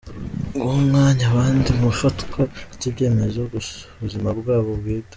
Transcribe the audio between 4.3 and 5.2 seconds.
bwabo bwite.